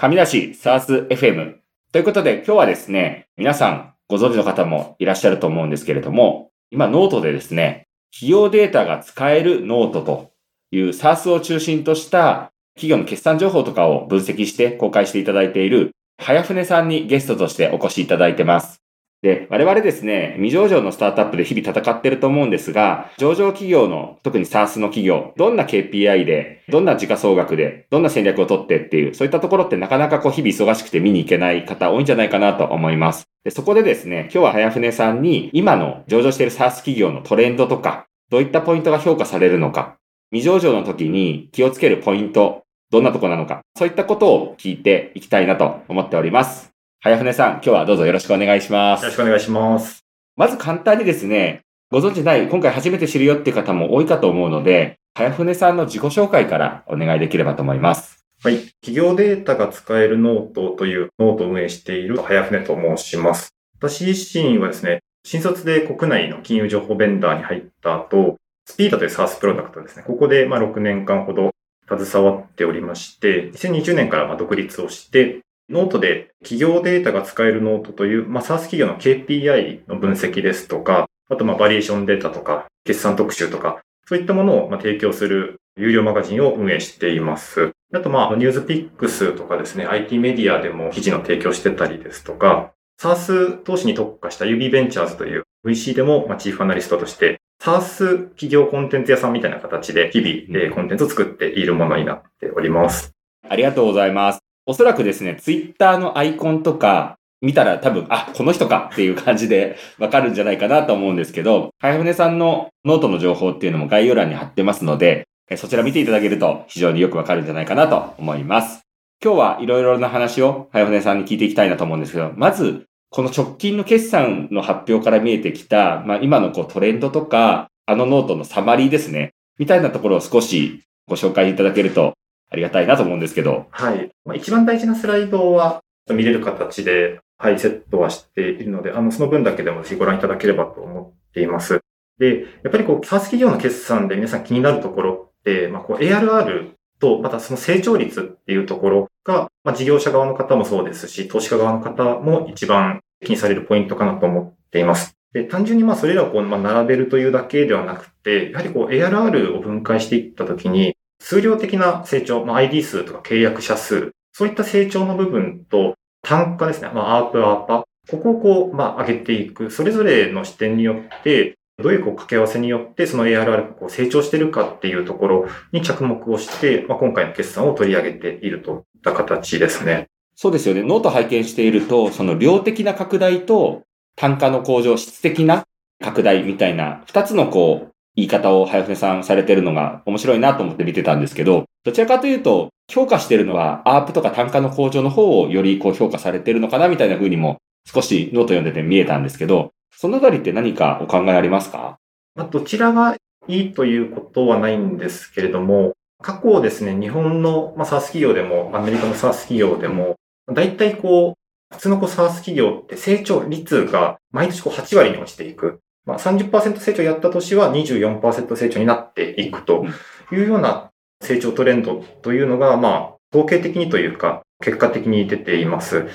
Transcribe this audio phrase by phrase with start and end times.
[0.00, 1.56] 神梨 SaaS FM。
[1.90, 10.30] ということで今日はですね、皆さんご存知の方もいらっしゃると思うんですけれども、今ノートでですね、企業データが使えるノートと
[10.70, 18.80] いう SaaS を中心とした企業の決算情報とかを分析して公開していただいている早船さんにゲストとしてお越しいただいてます。
[19.20, 33.24] で、我々ですね、未上場のスタートアップで日々戦ってると思うんですが、上場企業の、特に SARS の企業、どんな KPI で、どんな時価総額で、どんな戦略をとってっていう、そういったところってなかなかこう日々忙しくて見に行けない方多いんじゃないかなと思います。
[33.42, 39.96] でそこでですね、今日は早船さんに今の上場している SARS 企業のトレンドとか、どういったポイントが評価されるのか、
[40.30, 46.77] 未上場の時に気をつけるポイント、どんなとこなのか、そういったことを聞いていきたいなと思っております。
[47.00, 49.02] 早船さん、今日はどうぞよろしくお願いします。
[49.02, 50.04] よろしくお願いします。
[50.34, 51.60] まず簡単にですね、
[51.92, 58.26] ご存知ない、今回初めて知るよっていう方も多いかと思うので、早船さんの自己紹介からお願いできればと思います。
[58.42, 58.66] はい。
[58.80, 63.50] 企業データが使えるノートというノートを運営している早船と申します。
[63.78, 70.02] 私自身はですね、新卒で国内の金融情報ベンダーに入った後、スピーダという SARS プロダクトですね。
[70.04, 71.52] ここでまあ6年間ほど
[71.88, 75.38] 携わっておりまして、2020年からま独立をして、
[75.70, 87.72] ノートで企業データが使えるノートという、まあ、 SaaS 企業の KPI の分析ですとか、あとまあバリュエーションデータとか、決算特集とか、そういったものをまあ提供する有料マガジンを運営しています。
[87.92, 103.12] あとまあ、 NewsPicks とかですね、IT メディアでも記事の提供してたりですとか、SARS 投資に特化した UB ベンチャーズという VC でも、まあ、チーフアナリストとして、SARS 企業コンテンツ屋さんみたいな形で日々、えコンテンツを作っているものになっております。
[103.48, 104.47] ありがとうございます。
[104.68, 118.82] おそらくですね、ツイッターのアイコンとか見たら多分、あ、この人かっていう感じで わかるんじゃないかなと思うんですけど、早船さんのノートの情報っていうのも概要欄に貼ってますので、そちら見ていただけると非常によくわかるんじゃないかなと思います。
[119.24, 129.30] 今日はいろいろな話を早船さんに聞いていきたいなと思うんですけど、まず、この直近の決算の発表から見えてきた、まあ、今のこうトレンドとか、あのノートのサマリーですね。
[129.58, 132.12] みたいなところを少しご紹介いただけると
[132.50, 133.66] ありがたいなと思うんですけど。
[133.70, 134.10] はい。
[134.24, 141.80] まあ、一番大事なスライドは見れる形で、はい、セットはしているので、あの、その分だけでもぜひご覧いただければと思っています。
[142.18, 155.14] で、やっぱりこう、サース企業の決算で皆さん気になるところって、まあ、こう、ARR と、またその成長率っていうところが、まあ、事業者側の方もそうですし、投資家側の方も一番気にされるポイントかなと思っています。
[155.32, 180.08] で、単純にまあそれらをこう、まあ、並べるというだけではなくて、やはりこう ARR を分解していったときに、数量的な成長、まあ、ID 数とか契約者数、そういった成長の部分と単価ですね、まあ、アープアーパ、ここをこう、まあ、上げていく、それぞれの視点によって、どういうこう掛け合わせによってその ARR がこう成長してるかっていうところに着目をして、まあ、今回の決算を取り上げているといった形ですね。
[180.34, 180.82] そうですよね。
[180.82, 183.82] ノート拝見していると、その量的な拡大と
[184.16, 185.64] 単価の向上、質的な
[186.02, 187.87] 拡大みたいな、二つのこう、
[188.18, 201.98] 言い方を早船さんされてるのが面白いなと思って見てたんですけど、どちらかというと、評価してるのは、 ARPU とか単価の向上の方をよりこう評価されてるのかなみたいな風にも少しノート読んでて見えたんですけど、そのあたりって何かお考えありますか？
[202.34, 203.14] ま、どちらが
[203.46, 210.16] いいということはないんですけれども、過去ですね、日本の、まあ、SARS 企業でも、アメリカの SARS 企業でも、
[210.52, 215.78] 大体こう、普通のこう SARS 企業って成長率が毎年こう8割に落ちていく。
[216.08, 219.84] まあ30%成長やった年は24%成長になっていくと
[220.32, 226.06] いうような成長トレンドというのが、まあ、統計的にというか、結果的に出ています。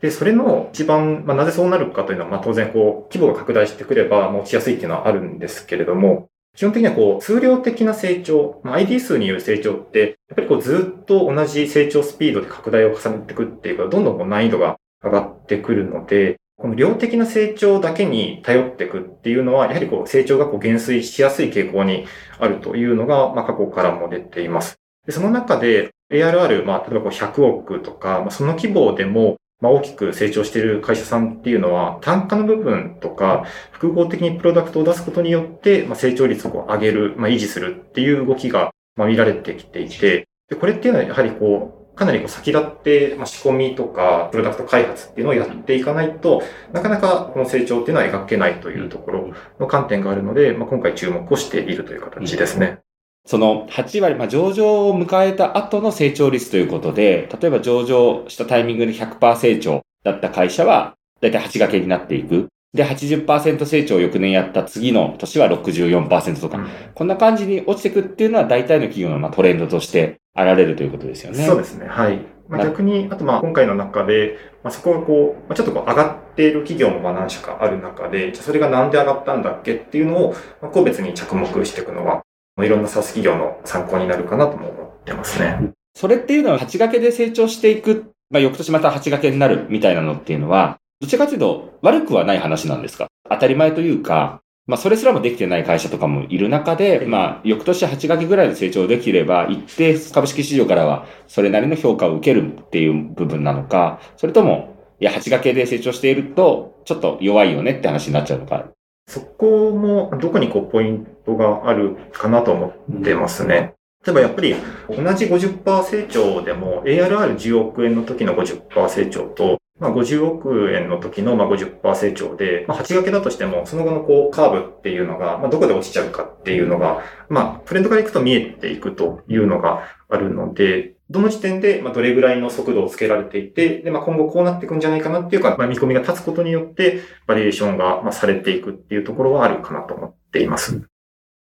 [0.00, 22.06] で、それの一番、まあ、なぜそうなるかというのは、まあ、当然、こう、規模が拡大してくれば、持ちやすいっていうのはあるんですけれども、基本的にはこう、数量的な成長、まあ、ID 数による成長って、やっぱりこう、ずっと同じ成長スピードで拡大を重ねていくっていうか、どんどんこう難易度が上がってくるので、この量的な成長だけに頼っていくっていうのは、やはりこう成長がこう減衰しやすい傾向に
[22.38, 24.76] あるというのが、まあ過去からも出ています。
[25.06, 52.80] でその中で ARR、まあ例えばこう100億とか、まあ、その規模でも、まあ、大きく成長している会社さんっていうのは、単価の部分とか、複合的にプロダクトを出すことによって、まあ、成長率を上げる、まあ、維持するっていう動きが、まあ、見られてきていて、でこれっていうのはやはりこう、かなりこう先立って、まあ、仕込みとか、プロダクト開発っていうのをやっていかないと、なかなかこの成長っていうのは描けないというところの観点があるので、まあ、今回注目をしているという形ですね。
[53.24, 62.48] その8割、まあ、上場を迎えた後の成長率ということで、例えば上場したタイミングで100%成長だった会社は、だいたい8掛けになっていく。
[62.74, 71.44] で、80%成長を翌年やった次の年は64%とか、うん、こんな感じに落ちていくっていうのは大体の企業のまあトレンドとしてあられるということですよね。
[71.44, 71.86] そうですね。
[71.86, 72.20] はい。
[72.48, 82.22] まあ、逆に、あとまあ今回の中で、まあ、そこがこう、まあ、ちょっとこう上がっている企業もまあ何社かある中で、じゃそれがなんで上がったんだっけっていうのを、まあ、個別に着目していくのは、
[82.60, 85.72] いろんな SaaS 企業の参考になるかなとも思ってますね。
[85.94, 93.08] それっていうのは8掛けで成長していく、まあ、翌年また8掛けになるみたいなのっていうのは、どちらかというと悪くはない話なんですか？
[93.28, 108.68] 当たり前というか、まあ、それすらもできてない会社とかもいる中で、まあ、翌年8掛けぐらいの成長できれば、一定株式市場からはそれなりの評価を受けるっていう部分なのか、それとも、いや、8掛けで成長していると、ちょっと弱いよねって話になっちゃうのか。
[109.08, 113.74] そこも、どこにこう、ポイントがあるかなと思ってますね。
[114.06, 114.54] 例えばやっぱり
[114.88, 140.82] 同じ50%成長でも ARR10 億円の時の50%成長とまあ、50億円の時のまあ50%成長で、まあ、8掛けだとしても、その後のこうカーブっていうのが、まあ、どこで落ちちゃうかっていうのが、まあ、トレンドからいくと見えていくというのがあるので、どの時点で、まあ、どれぐらいの速度をつけられていて、で、まあ、今後こうなっていくんじゃないかなっていうか、まあ、見込みが立つことによって、バリエーションが、まあ、されていくっていうところはあるかなと思っています。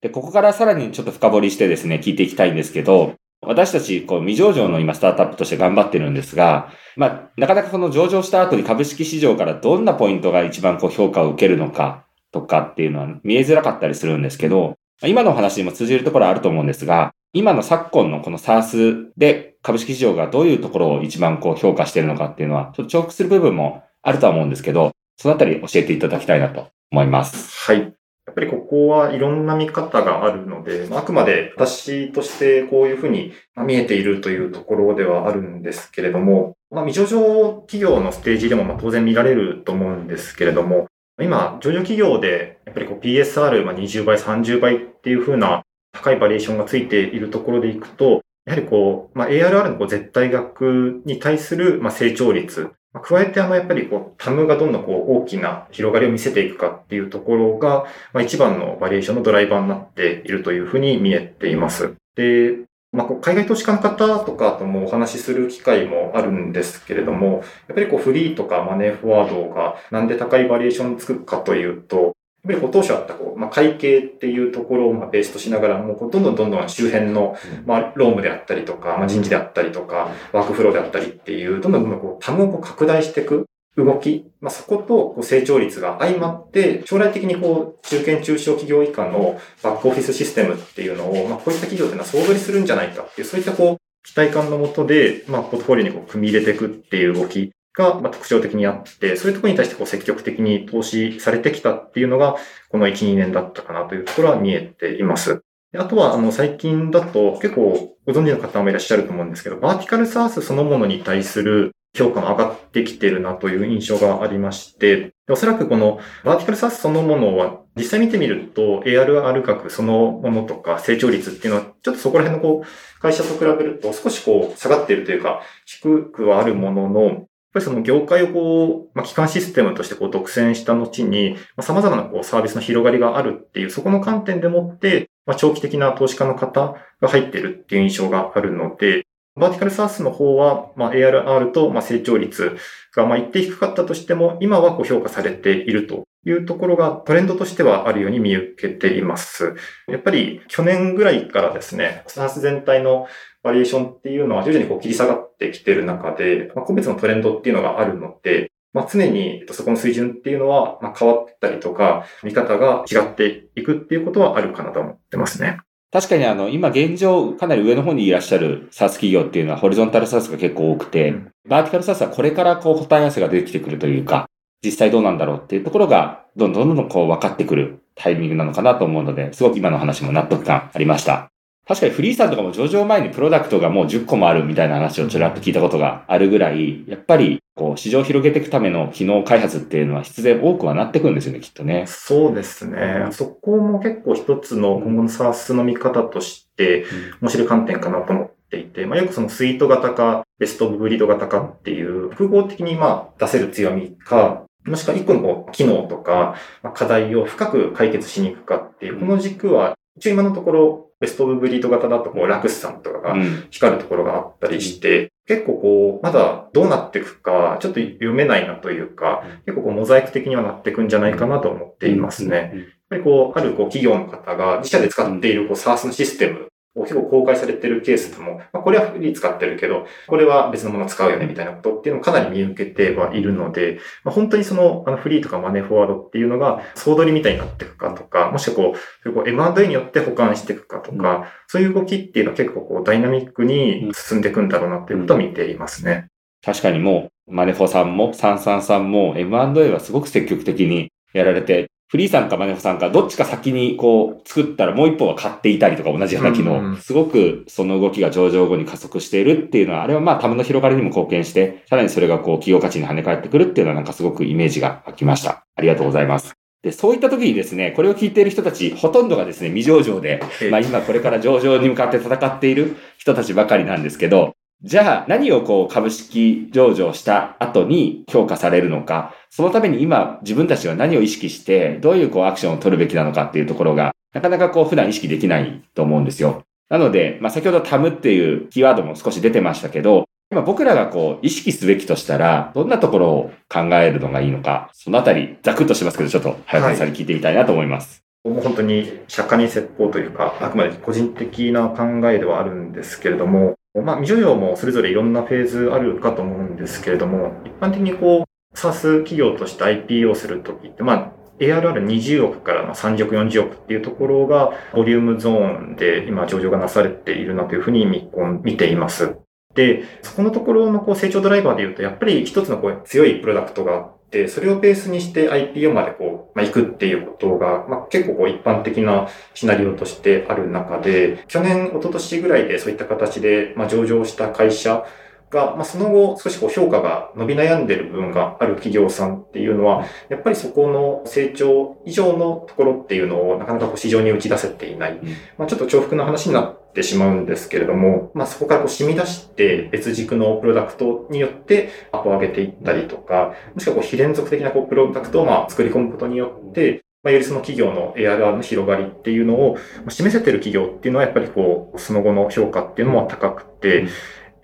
[0.01, 3.15] で、ここからさらにちょっと深掘りしてですね、聞いていきたいんですけど、
[3.48, 27.72] 私たち、こう、未上場の今、スタートアップとして頑張ってるんですが、まあ、なかなかこの上場した後に株式市場からどんなポイントが一番こう評価を受けるのかとかっていうのは見えづらかったりするんですけど、今のお話にも通じるところあると思うんですが、今の昨今のこの SARS で株式市場がどういうところを一番こう評価しているのかっていうのは、ちょっと重複する部分もあるとは思うんですけど、そのあたり教えていただきたいなと思います。
[27.72, 27.97] はい。
[28.27, 40.88] やっぱりここはいろんな見方があるので、あくまで私としてこういうふうに見えているというところではあるんですけれども、まあ、未上場企業のステージでもま当然見られると思うんですけれども、
[41.21, 45.63] 今、上場企業でやっぱりこう PSR20 倍、30倍っていうふうな
[45.94, 61.94] 高いバリエーションがついているところでいくと、やはりこう、まあ、ARR のこう絶対額に対するま成長率ま加えて、あの、やっぱりこう、タムがどんどんこう、大きな広がりを見せていくかっていうところが、まあ、一番のバリエーションのドライバーになっているというふうに見えています。
[62.16, 62.60] で、
[62.94, 72.17] まあ、海外投資家の方とかともお話しする機会もあるんですけれども、やっぱりこう、フリーとかマネーフォワードがなんで高いバリエーションを作るかというと、
[72.48, 77.36] ぱりこう当初あったこう、まあ、会計っていうところをまあベースとしながらも、こうどんどんどんどん周辺の、
[77.66, 83.46] まあ、ロームであったりとか、まあ、人事であったりとか、ワークフローであったりっていう、どんどんどんどんこう、タグをこう拡大していく
[83.78, 93.78] 動き、まあ、そことこう成長率が相まって、将来的にこう、中堅中小企業以下のバックオフィスシステムっていうのを、まあ、こういった企業っていうのは総取りするんじゃないかっていう、そういったこう、
[94.08, 102.35] 期待感のもとで、まあ、ポートフォリオにこう、組み入れていくっていう動きがま特徴的にあって、そういうところに対してこう積極的に投資されてきたっていうのが、
[102.69, 105.44] この1、2年だったかなというところは見えています。
[105.77, 127.27] あとは、あの、最近だと結構ご存知の方もいらっしゃると思うんですけど、バーティカルサースそのものに対する評価も上がってきてるなという印象がありまして、おそらくこのバーティカルサースそのものは実際見てみると ARR 額そのものとか成長率っていうのはちょっとそこら辺のこう会社と比べると少しこう下がっているというか低くはあるものの
[127.57, 139.06] ぱりその業界をこう、まあ、基幹システムとしてこう独占した後に、まあ、様々なこうサービスの広がりがあるっていう、そこの観点でもって、まあ、長期的な投資家の方が入ってるっていう印象があるので、
[139.36, 142.57] バーティカルサースの方は、まあ、ARR と、まあ、成長率
[142.95, 149.55] が、まあ、一定低かったとしても、今はこう評価されているというところがトレンドとしてはあるように見受けています。
[149.88, 153.08] やっぱり去年ぐらいからですね、サース全体の
[153.44, 165.60] バリエーションっていうのは徐々にこう切り下がってきている中で、まあ、個別のトレンドっていうのがあるので、まあ、常にそこの水準っていうのはまあ変わったりとか、見方が違っていくっていうことはあるかなと思ってますね。
[165.89, 174.29] 確かにあの、今現状かなり上の方にいらっしゃる SaaS 企業っていうのはホリゾンタル SaaS が結構多くて、うん、バーティカル SaaS はこれからこう答え合わせが出てきてくるというか、
[174.63, 181.32] 実際どうなんだろうっていうところが、どんどんどんどんこう分かってくるタイミングなのかなと思うので、すごく今の話も納得感ありました。
[181.67, 191.83] 確かにフリーさんとかも上場前にプロダクトがもう10個もあるみたいな話をちらっと聞いたことがあるぐらい、やっぱりこう市場を広げていくための機能開発っていうのは必然多くはなってくるんですよね、きっとね。
[191.88, 193.07] そうですね。
[193.12, 196.86] そこも結構一つの今後のサースの見方として
[197.21, 206.36] 面白い観点かなと思っていて、まあ、よくそのスイート型かベストオブブリード型かっていう複合的にまあ出せる強みか、もしくは一個のこう機能とか
[206.74, 213.16] 課題を深く解決しに行くかっていう、この軸は一応今のところベストオブブリード型だとこうラクスさんとかが
[213.51, 222.36] 光るところがあったりして、うん、結構こう、まだどうなっていくか、ちょっと読めないなというか、結構こうモザイク的にはなっていくんじゃないかなと思っていますね。
[222.36, 226.48] やっぱりこう、あるこう企業の方が自社で使っているこう SARS のシステム
[226.84, 246.07] 結構公開されてるケースでも、まあ、これはフリー使ってるけど、これは別のもの使うよねみたいなことっていうのをかなり見受けてはいるので、まあ、本当にそのあのフリーとかマネーフォワードっていうのが総取りみたいになっていくかとか、もしくはこう、こう M&A によって保管していくかとか、うん、そういう動きっていうのは結構こうダイナミックに進んでいくんだろうなっていうことを見ていますね。
[246.43, 265.46] 確かにもう、マネフォさんも、サンサンさんも M&A はすごく積極的にやられて、フリーさんかマネフさんか、どっちか先にこう、作ったらもう一本は買っていたりとか同じような機能、すごくその動きが上場後に加速しているっていうのは、あれはまあ、ための広がりにも貢献して、さらにそれがこう、企業価値に跳ね返ってくるっていうのはなんかすごくイメージが湧きました。
[265.56, 266.34] ありがとうございます。
[266.62, 286.44] で、そういった時にですね、これを聞いている人たち、ほとんどがですね、未上場で、まあ今これから上場に向かって戦っている人たちばかりなんですけど、じゃあ何をこう株式上場した後に評価されるのか、そのために今自分たちは何を意識して、どういうこうアクションを取るべきなのかっていうところが、なかなかこう普段意識できないと思うんですよ。
[286.70, 298.04] なので、まあ先ほどタムっていうキーワードも少し出てましたけど、今僕らがこう意識すべきとしたら、どんなところを考えるのがいいのか、そのあたりざくっとしますけど、ちょっと早川さんに聞いてみたいなと思います。
[298.24, 318.10] はい、も本当に釈迦に説法というか、あくまで個人的な考えではあるんですけれども、まあ、未上場もそれぞれいろんなフェーズあるかと思うんですけれども、一般的にこう、SAS 企業として IPO するときって、まあ、ARR20 億から30億、40億っていうところが、ボリュームゾーンで今上場がなされているなというふうに見
[318.43, 319.17] 見ています。
[319.53, 323.97] で、そこのところのこう成長ドライバーで言うと、やっぱり一つのこう強いプロダクトがで、
[324.30, 334.86] それをベースにして IPO までこう、まあ、行くっていうことが、まあ、結構こう一般的なシナリオとしてある中で、去年、一昨年ぐらいでそういった形で、まあ、上場した会社
[335.30, 345.00] が、まあ、その後少しこう評価が伸び悩んでる部分がある企業さんっていうのは、やっぱりそこの成長以上のところっていうのをなかなかこう市場に打ち出せていない。
[345.38, 359.57] まあ、ちょっと重複な話になってしまうんですけれども、まあ、そこからこう染み出して別軸のプロダクトによってアップを上げていったりとか、もしくはこう非連続的なこうプロダクトをまあ作り込むことによって、まあ、よりその企業の ARR の広がりっていうのを
[359.89, 363.88] 示せてる企業っていうのはやっぱりこう、その後の評価っていうのも高くて、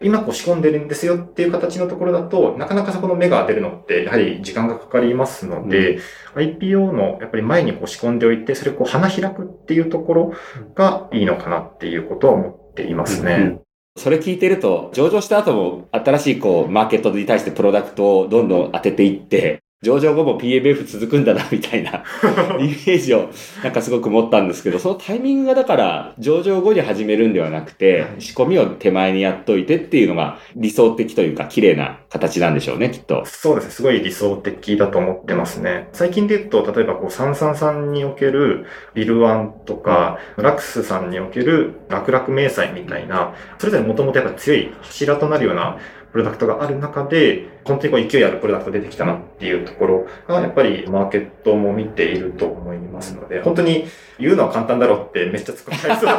[0.03, 5.99] 今こう仕込んでるんですよっていう形のところだと、なかなかそこの目が出るのって、やはり時間がかかりますので、
[6.35, 10.33] うん、IPO のやっぱり前にこう仕込んでおいて、それをこう花開くっていうところ
[10.75, 13.33] がいいのかなっていうことは思っていますね。
[13.35, 13.59] うんうん
[13.95, 22.03] それ聞いてると、上場した後も新しいこう、マーケットに対してプロダクトをどんどん当てていって、上場後も PMF 続くんだな、みたいな
[22.57, 23.29] イメージを
[23.61, 33.23] なんかすごく持ったんですけど、そのタイミングがだから上場後に始めるんではなくて、仕込みを手前にやっといてっていうのが理想的というか綺麗な形なんでしょうね、きっと。
[33.25, 33.71] そうですね。
[33.71, 35.89] すごい理想的だと思ってますね。
[35.91, 45.77] 最近で言うと、例えばこう、サンサンさんにおけるビルワンとか、ラクスさんにおける楽々明細みたいな、それぞれもともとやっぱ強い柱となるような
[46.13, 53.85] プロダクトがある中で、本当にこう勢いあるプロダクト出てきたなっていうところが、やっぱりマーケットも見ていると思いますので、本当に
[54.19, 56.17] 言うのは簡単だろうってめっちゃ突っ込みそうだ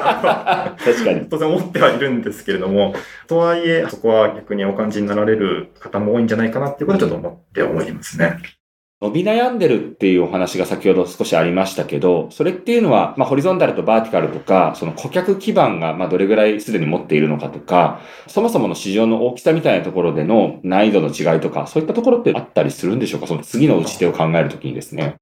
[0.69, 1.27] なと 確かに。
[1.31, 2.93] 当然思ってはいるんですけれども、
[3.29, 8.39] とはいえ、そこは逆にお感じになられる方も多いんじゃないかなっていうことはちょっと思って思いますね。
[9.03, 23.27] 伸び悩んでるっていうお話が先ほど少しありましたけど、それっていうのは、まあ、ホリゾンタルとバーティカルとか、その顧客基盤が、まあ、どれぐらいすでに持っているのかとか、そもそもの市場の大きさみたいなところでの難易度の違いとか、そういったところってあったりするんでしょうか？
[23.27, 25.17] その次の打ち手を考えるときにですね。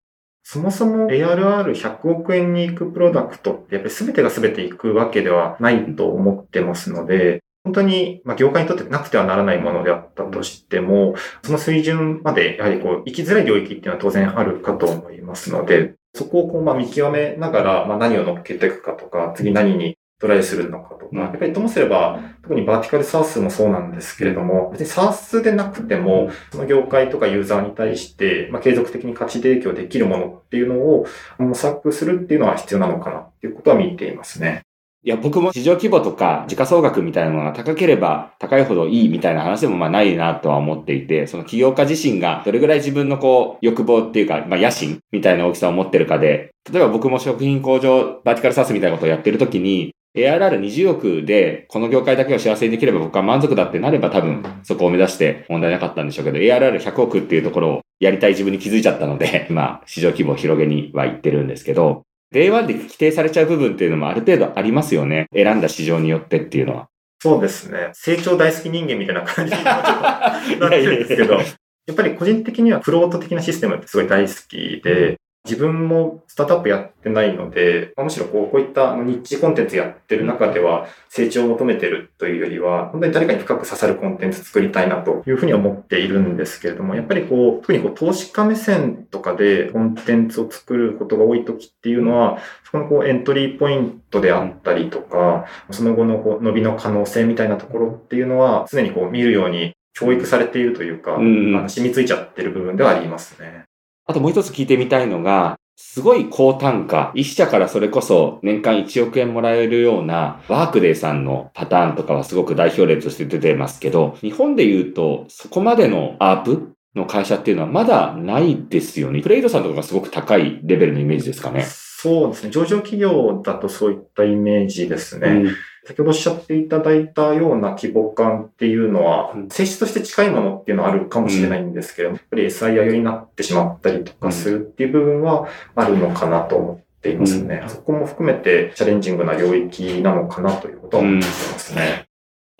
[0.44, 11.14] そもそも ARR100 億円に行くプロダクトって、やっぱり全てが全て行くわけではないと思ってますので、本当に、まあ、業界にとってなくてはならないものであったとしても、
[11.44, 31.06] その水準まで、やはりこう、行きづらい領域っていうのは当然あるかと思いますので、そこをこう、まあ、見極めながら、まあ、何を乗っけていくかとか、次何にトライするのかとか、やっぱりともすれば、特にバーティカルサースもそうなんですけれども、別にサースでなくても、その業界とかユーザーに対して、まあ、継続的に価値提供できるものっていうのを
[31.38, 34.62] 模索するっていうのは必要なのかなっていうことは見ていますね。
[35.04, 65.26] いや、僕も市場規模とか時価総額みたいなものが高ければ高いほどいいみたいな話でもまあないなとは思っていて、その起業家自身がどれぐらい自分のこう欲望っていうか、まあ野心みたいな大きさを持ってるかで、例えば僕も食品工場バーティカルサスみたいなことをやってるときに、ARR20 億でこの業界だけを幸せにできれば僕は満足だってなれば多分そこを目指して問題なかったんでしょうけど ARR100 億っていうところをやりたい自分に気づいちゃったので 今市場規模を広げには行ってるんですけど Day1 で規定されちゃう部分っていうのもある程度ありますよね。
[65.34, 66.88] 選んだ市場によってっていうのは。
[67.22, 67.90] そうですね。
[67.92, 71.34] 成長大好き人間みたいな感じになってるんですけど、
[71.86, 103.64] やっぱり個人的にはフロート的なシステムってすごい大好きで、自分もスタートアップやってないので、むしろこうこういったニッチコンテンツやってる中では成長を求めてるというよりは、本当に誰かに深く刺さるコンテンツ作りたいなというふうに思っているんですけれども、やっぱりこう、特にこう投資家目線とかでコンテンツを作ることが多い時っていうのは、そこのこうエントリーポイントであったりとか、その後のこう伸びの可能性みたいなところっていうのは、常にこう見るように教育されているというか、うん染みついちゃってる部分ではありますね。
[104.06, 116.74] あともう一つ聞いてみたいのが、すごい高単価、一社からそれこそ年間1億円もらえるようなワークデーさんのパターンとかはすごく代表例として出てますけど、日本で言うとそこまでのアープ？
[116.94, 119.22] の会社っていうのはまだないですよね。
[119.22, 121.64] プレイドさんとかがすごく高いレベルのイメージですかね。
[121.64, 122.50] そうですね。
[122.50, 125.28] 上場企業だとそういったイメージですね。
[125.28, 137.64] うん先ほどおっしゃっていただいたような規模感っていうのは、性質として近いものっていうのはあるかもしれないんですけど、やっぱり SIR になってしまったりとかするっていう部分はあるのかなと思っていますね。
[137.66, 142.11] そこも含めてチャレンジングな領域なのかなということは思っていますね。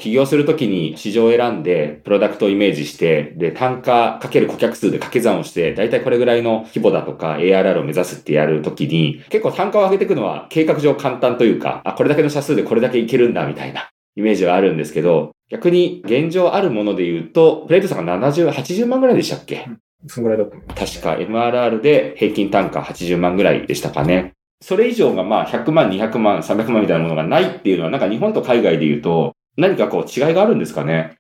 [0.03, 19.69] 起業するときに市場を選んで、プロダクトをイメージして、で、単価かける顧客数で掛け算をして、だいたいこれぐらいの規模だとか ARR を目指すってやるときに、結構単価を上げていくのは計画上簡単というか、あ、これだけの社数でこれだけいけるんだみたいなイメージがあるんですけど、逆に現状あるもので言うと、プレイトさんが70、80万ぐらいでしたっけ？
[20.09, 21.01] そのぐらいだと思います。
[21.01, 24.33] 確か MRR で平均単価80万ぐらいでしたかね。
[24.61, 31.17] それ以上がまあ100万、200万、300万みたいなものがないっていうのはなんか日本と海外で言うと何かこう違いがあるんですかね？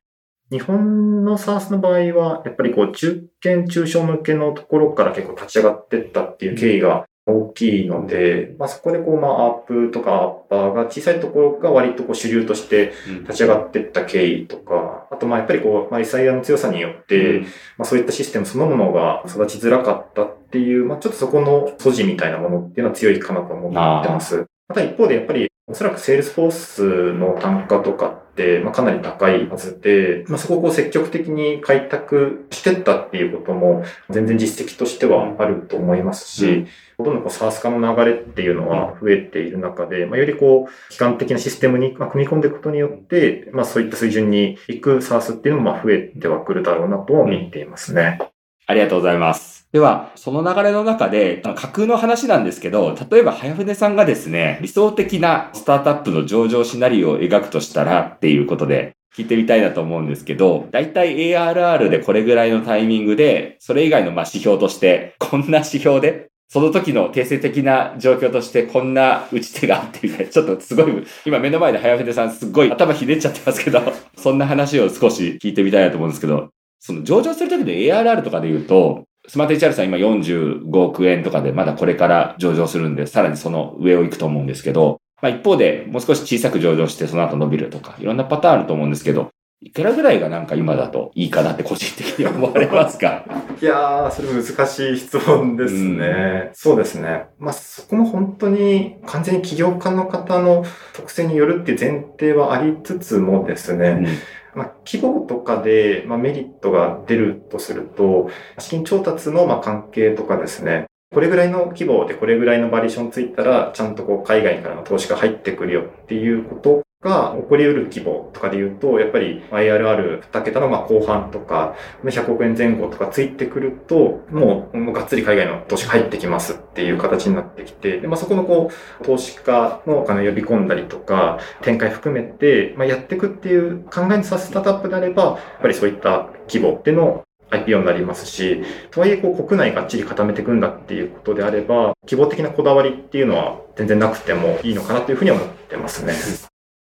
[0.51, 17.45] 日本の SARS の場合は、やっぱりこう、中堅中小向けのところから結構立ち上がっていったっていう経緯が大きいので、まあ、そこでこう、まあ、アップとかアッパーが小さいところが割とこう主流として立ち上がっていった経緯とか、あとまあやっぱりこう、まあ、SIR の強さによって、
[17.79, 24.45] まあ、そういったシステムそのものが育ちづらかったっていう、まあ、ちょっとそこの素地みたいなものっていうのは強いかなと思ってます。
[24.69, 48.32] また一方でやっぱりおそらくセールスフォースの単価とかって、まあ、かなり高いはずで、まあ、そこをこう積極的に開拓してったっていうことも全然実績としてはあると思いますし、うんどんどんこう SARS 化の流れっていうのは増えている中で、まあ、よりこう、基幹的なシステムに組み込んでいくことによって、まあそういった水準に行く SARS っていうのもまあ増えてはくるだろうなと見ていますね。
[48.67, 49.69] ありがとうございます。
[49.73, 73.81] では、その流れの中で、架空の話なんですけど、例えば、早船さんがですね、理想的なスタートアップの上場シナリオを描くとしたらっていうことで、聞いてみたいなと思うんですけど、だいたい ARR でこれぐらいのタイミングで、それ以外のま指標として、こんな指標で、その時の定性的な状況としてこんな打ち手があってみたいな、ちょっとすごい、今目の前で早船さんすごい頭ひねっちゃってますけど、
[74.17, 76.51] そんな話を少し聞いてみたいなと思うんですけど、
[76.85, 93.25] その上場する時の ARR とかで言うと、スマート HR さん今45億円とかでまだこれから上場するんで、さらにその上を行くと思うんですけど、まあ一方でもう少し小さく上場してその後伸びるとか、いろんなパターンあると思うんですけど、いくらぐらいがなんか今だといいかなって個人的に思われますか？
[93.61, 96.55] いやー、それ難しい質問ですね、うん。
[96.55, 97.27] そうですね。
[97.39, 100.65] まあそこも本当に完全に起業家の方の
[100.95, 104.07] 特性によるっていう前提はありつつもですね、うん
[104.55, 146.52] まあ、規模とかで、まあ、メリットが出るとすると、資金調達の、まあ、関係とかですね、これぐらいの規模でこれぐらいのバリエーションついたら、ちゃんとこう海外からの投資が入ってくるよっていうことが起こり得る規模とかで言うと、やっぱり IRR2 桁のまあ後半とか、100億円前後とかついてくると、もう、がっつり海外の投資が入ってきますっていう形になってきて、でまあ、そこのこう、投資家のお金を呼び込んだりとか、展開含めて、まあ、やっていくっていう考えにさせスタップであれば、やっぱりそういった規模っていうのを IPO になりますし、とはいえこう国内がっちり固めていくんだっていうことであれば、希望的なこだわりっていうのは全然なくてもいいのかなというふうに思ってますね。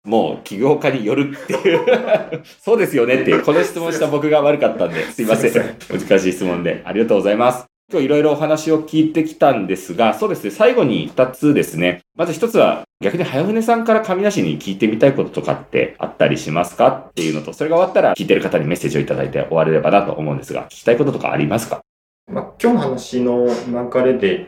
[0.05, 5.53] もう起業家によるっていう そうですよねっていう、この質問した僕が悪かったんで、すいません。
[5.89, 6.81] 難しい質問で。
[6.85, 7.65] ありがとうございます。
[7.91, 12.01] 今日いろいろお話を聞いてきたんですが、そうですね、最後に二つですね。
[12.17, 21.81] まず一つは、逆に早船さんから神梨に聞いてみたいこととかってあったりしますかっていうのと、それが終わったら聞いてる方にメッセージをいただいて終われればなと思うんですが、聞きたいこととかありますか？
[22.31, 23.47] まあ、今日の話の
[23.91, 24.47] 流れで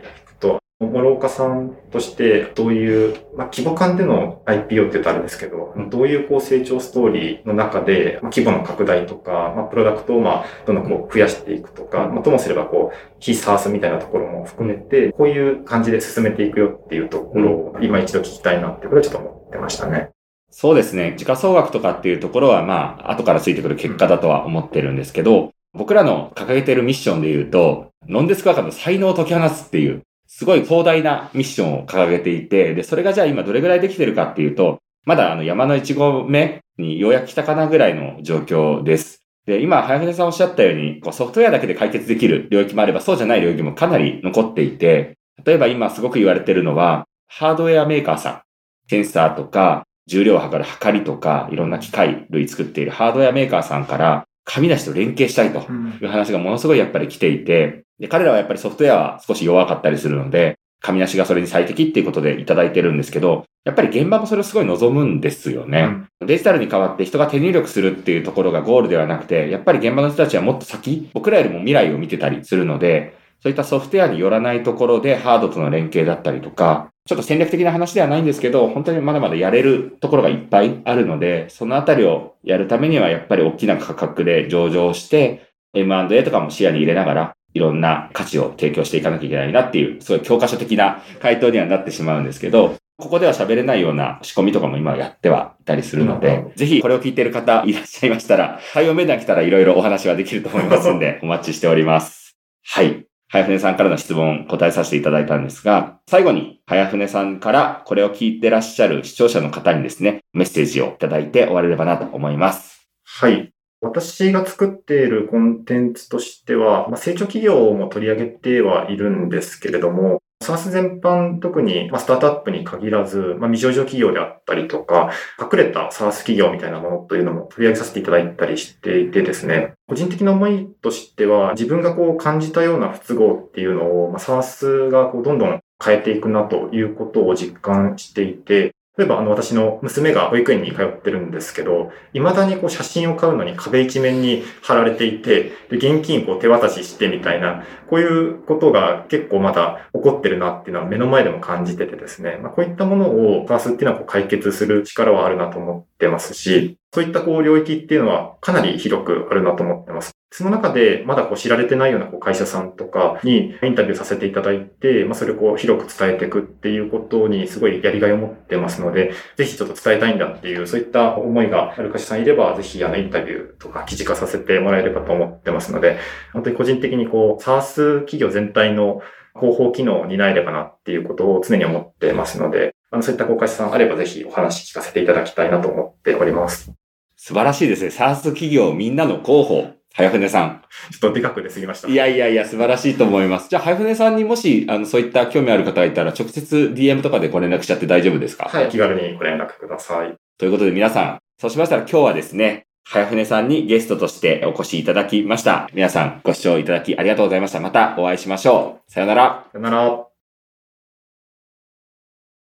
[0.81, 20.09] 諸岡さんとしてどういう、まあ、規模感での IPO って言うとあれですけど、どういうこう成長ストーリーの中で、まあ、規模の拡大とか、まあ、プロダクトをまあ、どんどんこう増やしていくとか、まあ、ともすればこう、非サースみたいなところも含めて、こういう感じで進めていくよっていうところを今一度聞きたいなってこれはちょっと思ってましたね。
[20.51, 21.15] そうですね。
[21.17, 30.01] 時価総額とかっていうところはまあ、後からついてくる結果だとは思ってるんですけど、僕らの掲げているミッションで言うと、ノンデスクワーカーの才能を解き放つっていう、
[30.37, 39.23] すごい広大なミッションを掲げていて、で、それがじゃあ今どれぐらいできてるかっていうと、まだあの山の1合目にようやく来たかなぐらいの状況です。
[39.45, 48.41] で、今、早船さんおっしゃったように、こうソフトウェアだけで解決できる領域もあれば、そうじゃない領域もかなり残っていて、例えば今すごく言われてるのは、ハードウェアメーカーさん、
[48.89, 66.07] センサーとか、重量を測る測りとか、いろんな機械類作っているハードウェアメーカーさんから、紙出しと連携したいという話がものすごいやっぱり来ていて、で、彼らはやっぱりソフトウェアは少し弱かったりするので、紙出しがそれに最適っていうことでいただいてるんですけど、やっぱり現場もそれをすごい望むんですよね。
[66.21, 102.35] うん、デジタルに代わって人が手入力するっていうところがゴールではなくて、やっぱり現場の人たちはもっと先、僕らよりも未来を見てたりするので、そういったソフトウェアによらないところでハードとの連携だったりとか、ちょっと戦略的な話ではないんですけど、本当にまだまだやれるところがいっぱいあるので、そのあたりをやるためにはやっぱり大きな価格で上場して、M&A とかも視野に入れながら、いろんな価値を提供していかなきゃいけないなっていう、すごい教科書的な回答にはなってしまうんですけど、ここでは喋れないような仕込みとかも今やってはいたりするので、ぜひこれを聞いている方いらっしゃいましたら、対応面談来たらいろいろお話はできると思いますんで、 お待ちしております。
[102.65, 103.05] はい。
[103.29, 112.87] 早船さんからの質問答えさせていただいたんですが、最後に早船さんからこれを聞いてらっしゃる視聴者の方にですね、メッセージをいただいて終われればなと思います。
[113.03, 113.54] はい。
[113.85, 160.13] 私が作っているコンテンツとしては、まあ、成長企業も取り上げてはいるんですけれども、サース全般、特に、まスタートアップに限らず、まあ、未上場企業であったりとか、隠れたサース企業みたいなものというのも取り上げさせていただいたりしていてですね、個人的な思いとしては、自分がこう感じたような不都合っていうのを、まあ、サースがこうどんどん変えていくなということを実感していて、例えば、あの、私の娘が保育園に通ってるんですけど、未だにこう写真を買うのに壁一面に貼られていて、で、現金こう手渡ししてみたいな、こういうことが結構まだ起こってるなっていうのは目の前でも感じててですね、まあ、こういったものをパースっていうのはこう解決する力はあるなと思ってますし、そういったこう領域っていうのはかなり広くあるなと思ってます。
[160.37, 175.99] その中でまだこう知られてないようなこう会社さんとかにインタビューさせていただいて、まあ、それをこう広く伝えていくっていうことにすごいやりがいを持ってますので、ぜひちょっと伝えたいんだっていう、そういった思いがある会社さんいれば、ぜひあのインタビューとか記事化させてもらえればと思ってますので、
[176.33, 178.99] 本当に個人的にこう、サース企業全体の
[179.39, 186.73] 広報機能を担えればなっていうことを常に思ってますので、あの、そういった公開者さんあればぜひお話聞かせていただきたいなと思っております。
[187.15, 187.91] 素晴らしいですね。
[187.91, 189.84] サース企業みんなの広報。
[189.97, 190.61] 早船さん。
[190.91, 191.87] ちょっとでかく出すぎました。
[191.87, 193.49] いやいやいや、素晴らしいと思います。
[193.49, 198.49] じゃあ、早船さんにもし、あの、そういった興味ある方がいたら、直接 DM とかでご連絡しちゃって大丈夫ですか？
[198.51, 200.13] はい、気軽にご連絡ください。
[200.37, 205.69] ということで皆さん、そうしましたら今日はですね、早船さんにゲストとしてお越しいただきました。
[205.73, 207.59] 皆さん、ご視聴いただきありがとうございました。
[207.61, 208.91] またお会いしましょう。
[208.91, 209.45] さよなら。
[209.51, 210.14] さよなら。